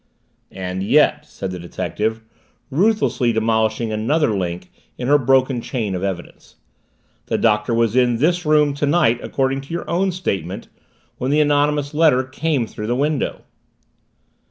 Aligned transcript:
"And 0.55 0.81
yet," 0.81 1.27
said 1.27 1.51
the 1.51 1.59
detective, 1.59 2.21
ruthlessly 2.71 3.31
demolishing 3.31 3.91
another 3.91 4.35
link 4.35 4.71
in 4.97 5.07
her 5.07 5.19
broken 5.19 5.61
chain 5.61 5.93
of 5.93 6.03
evidence, 6.03 6.55
"the 7.27 7.37
Doctor 7.37 7.71
was 7.71 7.95
in 7.95 8.17
this 8.17 8.43
room 8.43 8.73
tonight, 8.73 9.19
according 9.21 9.61
to 9.61 9.73
your 9.75 9.87
own 9.87 10.11
statement, 10.11 10.69
when 11.19 11.29
the 11.29 11.39
anonymous 11.39 11.93
letter 11.93 12.23
came 12.23 12.65
through 12.65 12.87
the 12.87 12.95
window." 12.95 13.43